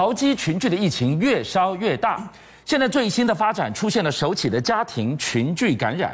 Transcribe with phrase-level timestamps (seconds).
[0.00, 2.26] 桃机群聚的疫情越烧越大。
[2.64, 6.12] 现在最新的发展出现了首起的家庭群聚感染，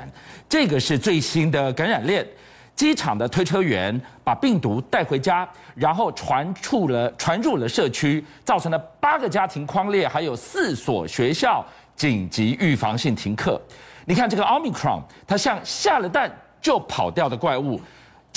[0.48, 2.26] 这个是最新的感染链。
[2.74, 11.64] 机场的推车员把病毒带回家，然后传出了传入了社区，造成了八个家庭框列，还有四所学校
[11.94, 13.62] 紧急预防性停课。
[14.04, 16.28] 你看这个奥密克戎，它像下了蛋
[16.60, 17.80] 就跑掉的怪物。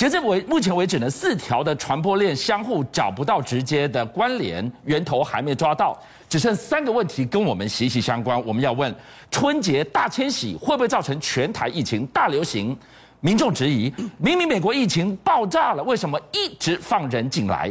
[0.00, 5.94] 截至为目前为止呢，四条的传播链相互找不到直接的关联，源头还没抓到，
[6.26, 8.42] 只剩三个问题跟我们息息相关。
[8.46, 8.94] 我们要问：
[9.30, 12.74] 春节大迁徙会不会造成全台疫情大流行？
[13.20, 17.70] 民众质疑，明明美国疫情爆炸了，为什么一直放人进来？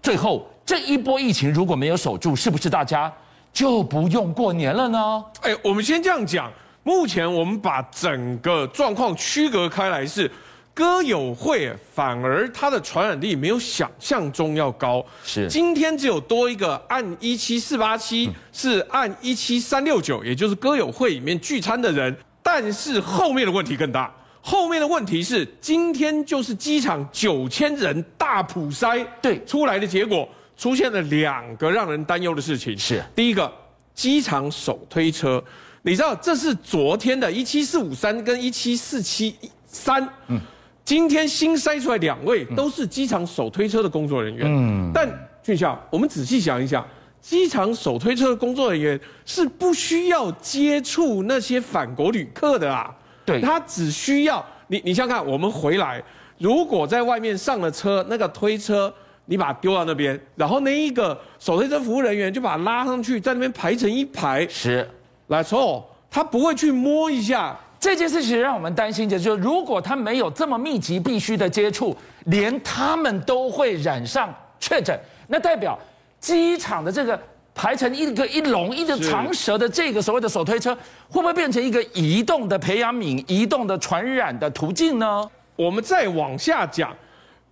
[0.00, 3.12] 最后这一波疫情如果没有守住，是不是大家
[3.52, 5.24] 就不用过年了呢？
[5.42, 6.50] 哎，我们先这样讲，
[6.82, 10.32] 目前我们把整个状况区隔开来是。
[10.78, 15.48] 歌友会反而它的传染力没有想象中要高，是。
[15.48, 24.08] 今天只有多一个按一七四八七，是按一七三六九，也就是歌友会里面聚餐的人，但是后面的问题更大，
[24.40, 29.44] 后面的问题是今天就是机场九千人大普筛对。
[29.44, 33.02] 出来的结果，出现了两个让人担忧的事情，是。
[33.16, 33.52] 第一个
[33.94, 35.42] 机场手推车，
[35.82, 39.34] 你知道这是昨天的一七四五三跟一七四七
[39.66, 40.40] 三，嗯。
[40.88, 45.06] 今天新筛出来两位都是机场手推车的工作人员，嗯，但
[45.42, 46.82] 俊孝，我们仔细想一想，
[47.20, 52.90] 机场手推车的工作人员是不需要接触那些返国旅客的啊，
[53.26, 56.02] 对，他只需要你，你想想看，我们回来，
[56.38, 58.90] 如果在外面上了车，那个推车
[59.26, 64.88] 你把它丢到那边，然后那一个手推车服务人员就把它拉上去，在那边排成一排，是，
[65.26, 67.54] 来之后他不会去摸一下。
[67.80, 74.98] 这件事情让我们担心的，就是，如果他没有这么密集、必须的接触，连他们都会染上确诊，
[75.28, 75.78] 那代表
[76.18, 77.18] 机场的这个
[77.54, 80.74] 排成一个一龙、一个长蛇的这个所谓的手推车，
[81.08, 85.28] 会不会变成一个移动的培养皿、移动的传染的途径呢？
[85.54, 86.94] 我们再往下讲，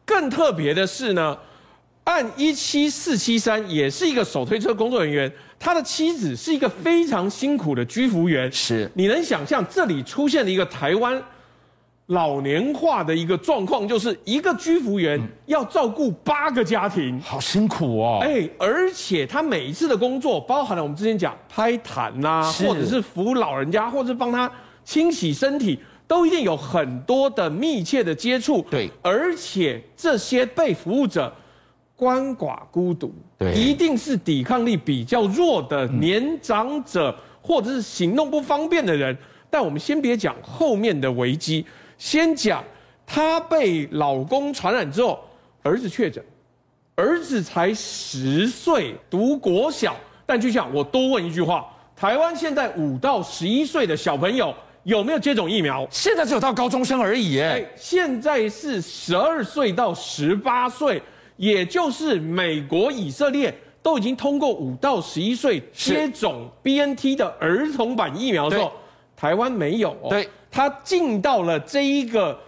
[0.04, 1.36] 更特别的是呢，
[2.06, 5.30] 案一七四七三也是一个手推车工作人员。
[5.58, 11.20] 他的妻子是一个非常辛苦的居服员，是你能想象这里出现了一个台湾
[12.06, 18.20] 老年化的一个状况，就是一个居服员要照顾八个家庭，好辛苦哦。
[18.22, 24.48] 哎，而且他每一次的工作，包含了我们之前讲拍痰呐，或者是扶老人家，或者是帮他
[24.84, 28.64] 清洗身体，都一定有很多的密切的接触。
[28.70, 31.34] 对，而且这些被服务者。
[31.96, 39.16] 鳏寡孤独，对，一定是抵抗力比较弱的年长者，或者是行动不方便的人。
[39.48, 41.64] 但我们先别讲后面的危机，
[41.96, 42.62] 先讲
[43.06, 45.18] 她被老公传染之后，
[45.62, 46.22] 儿子确诊，
[46.96, 49.96] 儿子才十岁，读国小。
[50.26, 51.64] 但就像我多问一句话：
[51.96, 54.52] 台湾现在五到十一岁的小朋友
[54.82, 55.86] 有没有接种疫苗？
[55.90, 61.00] 现在只有到高中生而已，哎，现在是十二岁到十八岁。
[61.36, 68.72] 也就是美国、以色列都已经通过五到十一岁接种 BNT 的儿童版疫苗之后，
[69.16, 70.08] 台湾没有哦。
[70.10, 72.38] 对，他进到了这一个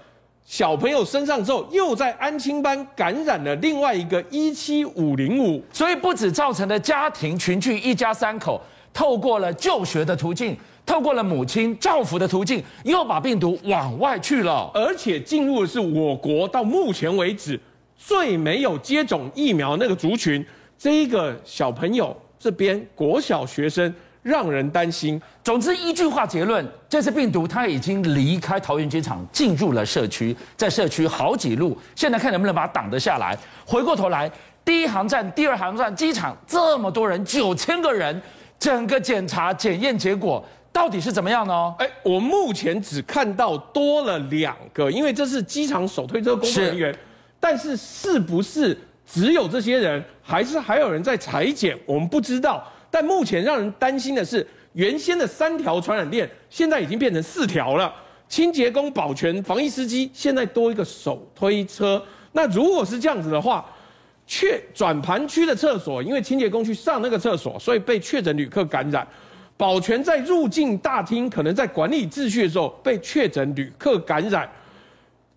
[0.44, 8.60] 小朋友身上之后，又在安亲班感染了另外一个一七五零五，所以不止造成了家庭群聚，一家三口
[8.92, 10.56] 透过了就学的途径，
[10.86, 17.60] 透过了母亲照服的途径，又把病毒往外去了，而且进入的是我国到目前为止。
[17.98, 20.44] 最没有接种疫苗那个族群，
[20.78, 23.92] 这一个小朋友这边国小学生
[24.22, 25.20] 让人担心。
[25.42, 33.36] 总之一句话结论，这次病毒它已经离开桃园机场，进入了社区，在社区好几路，现在看能不能把它挡得下来。
[33.66, 34.30] 回过头来，
[34.64, 38.22] 第一航站、第二航站机场这么多人，九千个人，
[38.60, 41.74] 整个检查检验结果到底是怎么样呢？
[41.80, 46.94] 哎，我目前只看到多了两个，因为这是机场首推车工作人员。
[47.40, 48.76] 但是是不是
[49.06, 51.78] 只有这些人，还是还有人在裁剪？
[51.86, 52.66] 我们不知道。
[52.90, 57.94] 但目前让人担心的是，原先的三条传染链现在已经变成四条了。
[58.28, 62.02] 清洁工、保全、防疫司机，现在多一个手推车。
[62.32, 63.64] 那如果是这样子的话，
[64.26, 69.06] 确转盘区的厕所，因为清洁工去上那个厕所，所以被确诊旅客感染。
[69.56, 74.48] 保全在入境大厅，可能在管理秩序的时候被确诊旅客感染。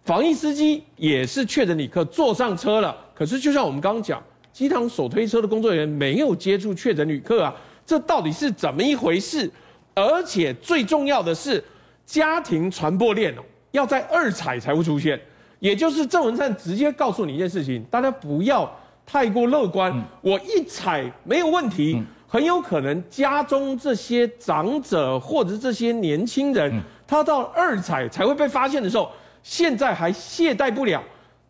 [0.04, 4.22] 防疫司机也是确诊旅客坐上车了，可是就像我们刚刚讲，
[4.52, 7.54] 机场手推车的工作人员没有接触确诊旅客啊，
[7.86, 9.50] 这到底是怎么一回事？
[9.94, 11.64] 而且最重要的是，
[12.06, 15.20] 家庭传播链哦，要在二采才会出现，
[15.60, 18.70] 也就是郑文灿直接告诉你一件事情，大家不要
[19.06, 29.12] 太过乐观，嗯、我一采没有问题，嗯、很有可能家中这些长者或者这些年轻人，嗯、他到二采才会被发现的时候，
[29.44, 31.04] 现在还懈怠不了。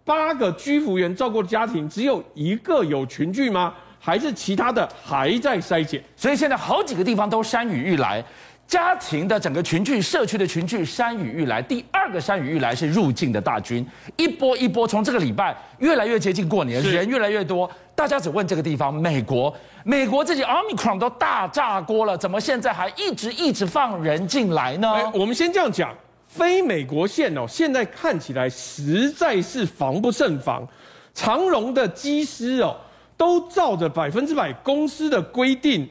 [0.04, 3.74] 八个居服员照顾的家庭，只有一个有群聚吗？
[4.00, 6.04] 还是其他的还在筛检？
[6.16, 8.24] 所以现在好几个地方都山雨欲来，
[8.66, 11.62] 家庭的整个群聚、社区的群聚，山雨欲来。
[11.62, 13.86] 第二个山雨欲来是入境的大军，
[14.18, 17.70] 一波一波，从这个礼拜越来越接近过年，人越来越多。
[17.94, 25.12] 大家只问这个地方，美国，美国自己 Omicron 都大炸锅了，怎么现在还一直一直放人进来呢？
[25.14, 25.96] 我们先这样讲。
[26.32, 30.66] 非美国线哦，现在看起来实在是防不胜防。
[31.14, 32.74] 长荣的机师哦，
[33.18, 35.86] 都照着百分之百公司的规定，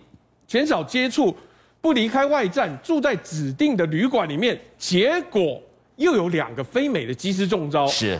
[0.46, 1.36] 减少接触，
[1.82, 4.58] 不离开外站，住在指定的旅馆里面。
[4.78, 5.60] 结果
[5.96, 7.86] 又有两个非美的机师中招。
[7.86, 8.18] 是，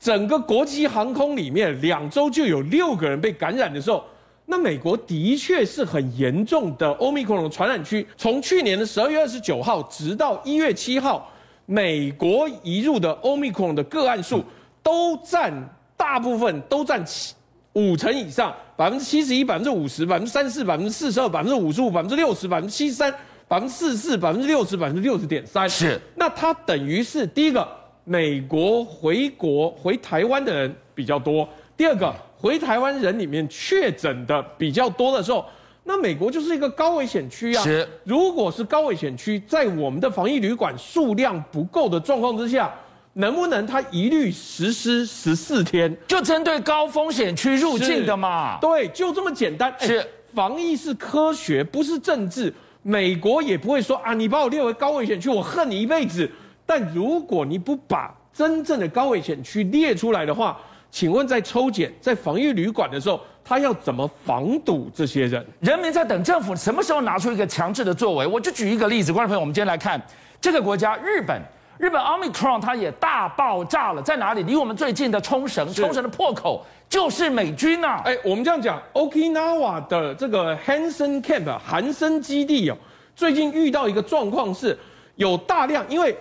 [0.00, 4.04] 整个国际航空里面两周就有六个人被感染的时候，
[4.46, 8.04] 那美国的确是很严重的欧米克隆传染区。
[8.16, 11.29] 从去年的十二月二十九号直到一月七号。
[11.70, 14.44] 美国移入的 Omicron 的个案数
[14.82, 15.52] 都占
[15.96, 17.32] 大部分都占七
[17.74, 23.14] 五成以上，百分之七十一、百分之五十、百分之三十四、百分之四十二、百分之五十五、百分之六十、百分之七十三、
[23.46, 25.70] 百分之四十四、百分之六十、百分之六十点三。
[25.70, 27.68] 是，那它等于是第一个，
[28.02, 31.46] 美国回国回台湾的人比较多；
[31.76, 35.44] 第二个，回台湾人里面确诊的比较多的时候。
[35.84, 37.62] 那美国就是一个高危险区啊！
[37.62, 42.72] 是，如果是高危险区，在我们的防疫旅馆数量不够的状况之下，
[43.14, 45.96] 能不能他一律实施十四天？
[46.06, 48.58] 就针对高风险区入境的嘛？
[48.60, 49.74] 对，就这么简单。
[49.80, 52.52] 是，防疫是科学，不是政治。
[52.82, 56.30] 美国也不会说啊，你把我列为高危险区，我恨你一辈子。
[56.64, 60.58] 但如果你不把真正的高危险区列出来的话，
[60.90, 65.44] 请问在抽检在防疫旅馆的时候，他要怎么防堵这些人？
[65.60, 68.26] 人民在等政府什么时候拿出一个强制的作为。
[68.26, 70.00] 我就举一个例子，观众朋友，我们今天来看
[70.40, 71.40] 这个国家日本，
[71.78, 74.42] 日本 Omicron 它也大爆炸了，在哪里？
[74.44, 78.00] 离我们最近的冲绳，冲绳的破口就是美军啊！
[78.04, 82.76] 哎，我们这样讲，Okinawa 的这个 Hansen Camp 韩森基地哦，
[83.16, 84.78] 最近遇到一个状况是，
[85.16, 86.16] 有大量因为。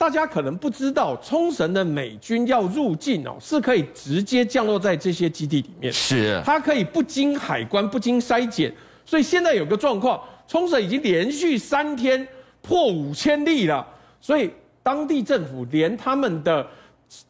[0.00, 5.92] 大家可能不知道，冲绳的美军要入境哦，是可以直接降落在这些基地里面。
[5.92, 8.74] 是，它可以不经海关、不经筛检。
[9.04, 10.18] 所以现在有个状况，
[10.48, 12.26] 冲绳已经连续三天
[12.62, 13.86] 破五千例了。
[14.22, 14.50] 所以
[14.82, 16.66] 当地政府连他们的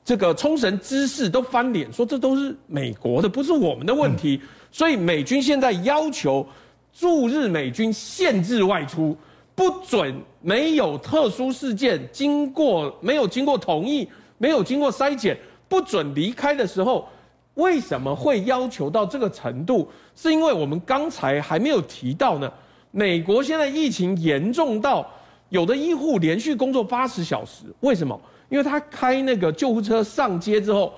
[0.05, 4.41] 这个冲绳知事都翻脸，说这都是美国的，不是我们的问题。
[4.71, 6.47] 所以美军现在要求
[6.93, 9.17] 驻日美军限制外出。
[9.61, 14.09] 不准没有特殊事件，经过没有经过同意，
[14.39, 17.07] 没有经过筛检，不准离开的时候，
[17.57, 19.87] 为什么会要求到这个程度？
[20.17, 22.51] 是因为我们刚才还没有提到呢。
[22.91, 25.07] 美国现在疫情严重到
[25.51, 28.19] 有的医护连续工作八十小时，为什么？
[28.49, 30.95] 因为他开那个救护车上街之后，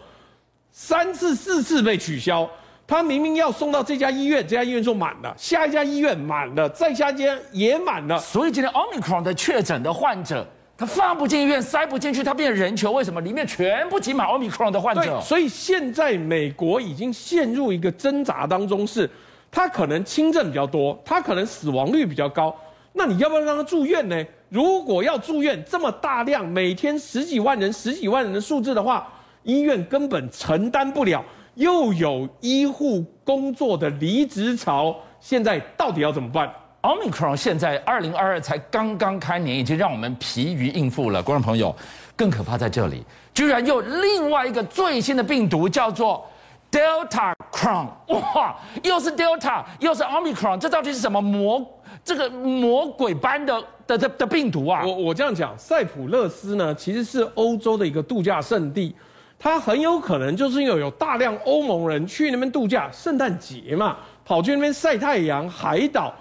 [0.70, 2.48] 三次四次被取消。
[2.86, 8.18] 他明明要送到这家医院，这家医院就满了；下一家医院满了，再下一家也满了。
[8.18, 10.46] 所以今天 Omicron 的确诊的患者，
[10.76, 12.92] 他放不进医院，塞不进去，他变成人球。
[12.92, 13.20] 为什么？
[13.20, 15.02] 里面全部挤满 Omicron 的患者。
[15.02, 19.08] 对，所以现在美国已经陷入一个挣扎当中，是，
[19.50, 22.54] 他可能轻症比较多，他可能死亡率比较高。
[22.92, 24.22] 那你要不要让他住院呢？
[24.50, 29.08] 如果要住院，这么大量，每天十几万人、十几万人的数字的话，
[29.44, 31.24] 医院根本承担不了。
[31.54, 36.50] 又有医护工作的离职潮，现在到底要怎么办
[36.82, 41.22] ？Omicron 现在二零二二才刚刚开年，已经让我们疲于应付了。
[41.22, 41.74] 观众朋友，
[42.16, 43.04] 更可怕在这里，
[43.34, 46.26] 居然又另外一个最新的病毒叫做
[46.70, 51.64] Delta Cron，哇，又是 Delta，又是 Omicron，这到底是什么魔
[52.02, 54.82] 这个魔鬼般的的的的病毒啊？
[54.84, 58.96] 我我这样讲，塞浦勒斯呢，其实是欧洲的一个度假胜地。
[59.42, 66.14] 它很有可能就是因为有大量欧盟人去那边度假，圣诞节嘛，跑去那边晒太阳，海岛，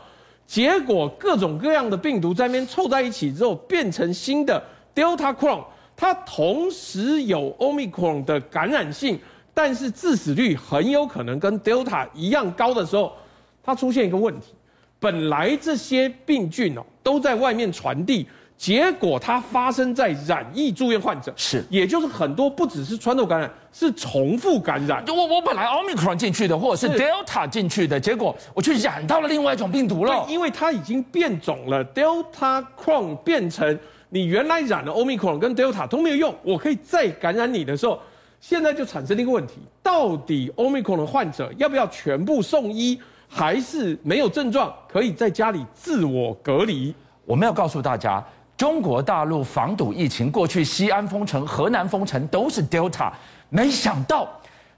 [0.48, 4.60] 结果各种各样的病毒在那边凑在一起之后，变成新的
[4.96, 5.63] Delta Cron。
[5.96, 9.20] 它同时有 Omicron 的感染性，
[9.54, 13.13] 但是致死率很有可能跟 Delta 一样高的时候，
[13.62, 14.56] 它出现一个问题，
[15.00, 18.28] 本来这些病菌哦都在外面传递。
[18.62, 25.03] 结果它发生在染疫住院患者，是，也就是很多不只是穿透感染，是重复感染。
[25.08, 30.25] 我我本来 Omicron 进去的，或者是 Delta 进去的，结果我去染到了另外一种病毒了。
[30.27, 38.00] 对，因为它已经变种了，Delta Cron 变成你原来染了 Omicron 跟 Delta 都没有用，我可以再感染你的时候，
[38.39, 46.94] 现在就产生了一个问题，到底 Omicron 的患者要不要全部送医，还是没有症状可以在家里自我隔离？
[47.25, 48.24] 我们要告诉大家，
[48.62, 53.12] 中国大陆防堵疫情，过去西安封城、河南封城都是 Delta，
[53.50, 54.30] 没想到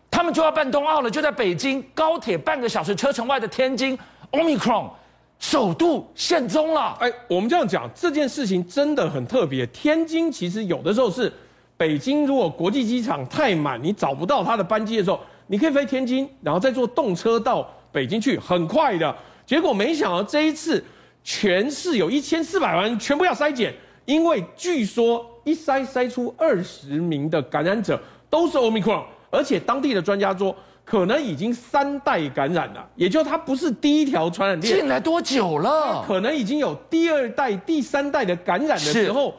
[0.10, 4.00] 他们就要办冬奥了，就在北京高铁半个小时车程外的天津
[4.32, 4.90] ，Omicron
[5.38, 6.96] 首度现踪了。
[7.02, 9.66] 哎，我们这样讲，这件事情真的很特别。
[9.68, 11.30] 天津其实有的时候是。
[11.75, 19.13] 北京如果国际机场太满，你找不到它的班机的时候，你可以飞天津，然后再坐动车到北京去，很快的。
[19.46, 20.82] 结果没想到这一次，
[21.24, 23.74] 全市有一千四百万人全部要筛检，
[24.06, 28.00] 因为据说一筛筛出二十名的感染者
[28.30, 34.80] 都是 Omicron，而且当地的专家说，可能已经三代感染了，也就它不是第一条传染链。
[34.80, 36.03] 进来多久了？
[36.06, 39.34] 可能已经有第二代、第三代的感染的时候。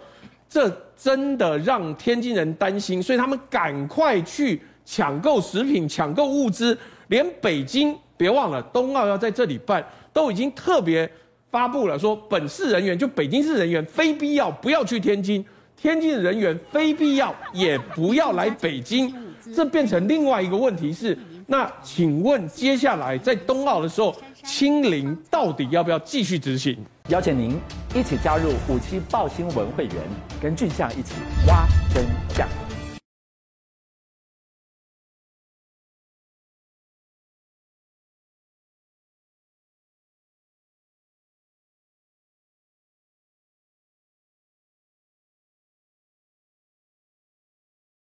[0.46, 6.78] 这真的让天津人担心，所以他们赶快去抢购食品、抢购物资。
[7.08, 11.10] 连北京，别忘了冬奥要在这里办，都已经特别
[11.54, 15.44] 发布了，说本市人员就北京市人员非必要不要去天津，
[15.76, 19.14] 天津的人员非必要也不要来北京。
[19.54, 26.76] 这变成另外一个问题是，那请问接下来在冬奥的时候，清零到底要不要继续执行？
[27.08, 27.56] 邀请您
[27.94, 29.94] 一起加入五七报新闻会员，
[30.42, 31.14] 跟俊相一起
[31.46, 32.23] 挖真。